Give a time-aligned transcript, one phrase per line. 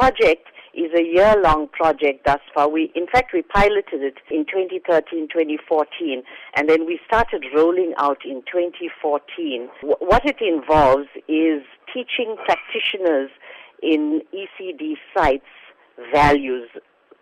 [0.00, 2.70] project is a year-long project thus far.
[2.70, 6.22] We, in fact, we piloted it in 2013, 2014,
[6.54, 9.68] and then we started rolling out in 2014.
[9.82, 13.30] W- what it involves is teaching practitioners
[13.82, 15.44] in ECD sites
[16.14, 16.70] values,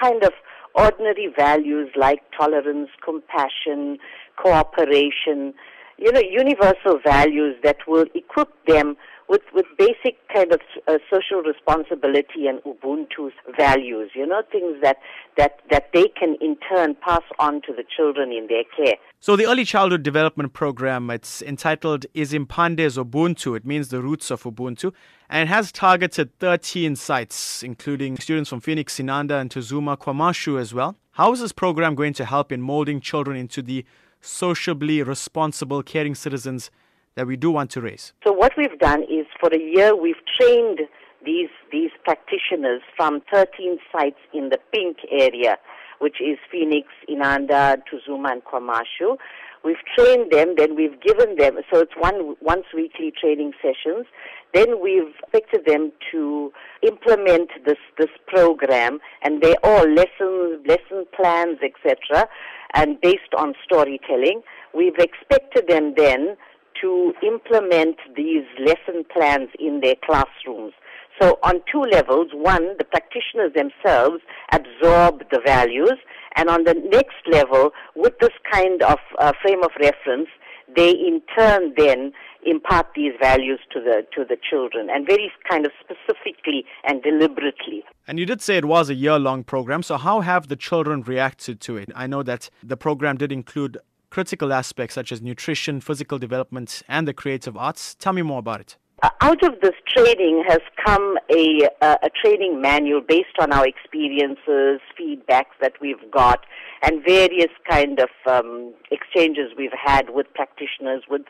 [0.00, 0.32] kind of
[0.74, 3.98] ordinary values like tolerance, compassion,
[4.36, 5.52] cooperation,
[5.98, 8.96] you know, universal values that will equip them
[9.32, 14.98] with, with basic kind of uh, social responsibility and Ubuntu values, you know, things that,
[15.38, 18.96] that, that they can in turn pass on to the children in their care.
[19.20, 23.56] So the Early Childhood Development Program, it's entitled Izimpande's Ubuntu.
[23.56, 24.92] It means the roots of Ubuntu.
[25.30, 30.74] And it has targeted 13 sites, including students from Phoenix, Inanda, and Tuzuma, KwaMashu as
[30.74, 30.96] well.
[31.12, 33.86] How is this program going to help in molding children into the
[34.20, 36.70] sociably responsible, caring citizens
[37.14, 38.12] that we do want to raise?
[38.24, 40.80] So what we've done is for a year we've trained
[41.24, 45.56] these these practitioners from 13 sites in the pink area,
[46.00, 49.16] which is Phoenix, Inanda, Ntuzuma, and KwaMashu.
[49.64, 54.06] We've trained them, then we've given them, so it's one once weekly training sessions.
[54.52, 61.58] Then we've expected them to implement this this program, and they're all lessons, lesson plans,
[61.62, 62.26] etc.,
[62.74, 64.42] and based on storytelling.
[64.74, 66.36] We've expected them then
[66.80, 70.72] to implement these lesson plans in their classrooms.
[71.20, 75.94] So on two levels, one, the practitioners themselves absorb the values,
[76.36, 80.28] and on the next level, with this kind of uh, frame of reference,
[80.74, 82.12] they in turn then
[82.44, 87.84] impart these values to the to the children and very kind of specifically and deliberately.
[88.06, 91.02] And you did say it was a year long program, so how have the children
[91.02, 91.90] reacted to it?
[91.94, 93.78] I know that the program did include
[94.12, 97.94] critical aspects such as nutrition, physical development, and the creative arts.
[97.94, 98.76] Tell me more about it.
[99.02, 103.66] Uh, out of this training has come a, uh, a training manual based on our
[103.66, 106.40] experiences, feedbacks that we've got,
[106.82, 111.22] and various kind of um, exchanges we've had with practitioners, with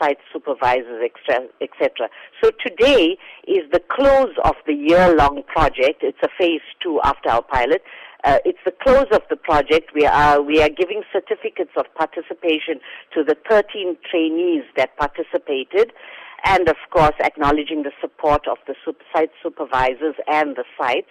[0.00, 1.08] site supervisors,
[1.60, 2.08] etc.
[2.42, 6.02] So today is the close of the year-long project.
[6.02, 7.82] It's a phase two after our pilot.
[8.24, 9.92] Uh, it's the close of the project.
[9.94, 12.80] We are we are giving certificates of participation
[13.14, 15.92] to the 13 trainees that participated,
[16.44, 18.74] and of course acknowledging the support of the
[19.14, 21.10] site supervisors and the sites.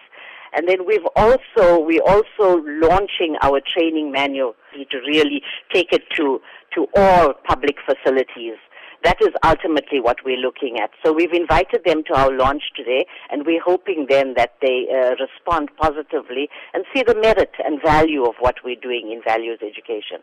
[0.53, 5.41] And then we've also we're also launching our training manual to really
[5.73, 6.39] take it to
[6.75, 8.57] to all public facilities.
[9.03, 10.91] That is ultimately what we're looking at.
[11.05, 15.15] So we've invited them to our launch today, and we're hoping then that they uh,
[15.15, 20.19] respond positively and see the merit and value of what we're doing in values education.